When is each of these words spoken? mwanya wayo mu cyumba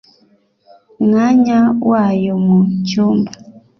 mwanya 1.05 1.57
wayo 1.89 2.33
mu 2.45 2.59
cyumba 2.87 3.31